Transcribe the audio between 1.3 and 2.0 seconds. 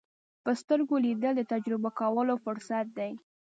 د تجربه